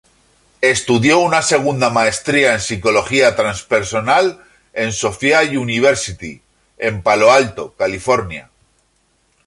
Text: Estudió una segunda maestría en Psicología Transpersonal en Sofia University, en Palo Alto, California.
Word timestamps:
Estudió 0.61 1.19
una 1.19 1.43
segunda 1.43 1.91
maestría 1.91 2.55
en 2.55 2.59
Psicología 2.59 3.35
Transpersonal 3.35 4.43
en 4.73 4.91
Sofia 4.93 5.43
University, 5.43 6.41
en 6.79 7.03
Palo 7.03 7.31
Alto, 7.31 7.75
California. 7.77 8.49